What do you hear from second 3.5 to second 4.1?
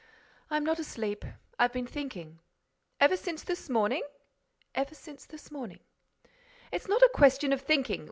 morning?"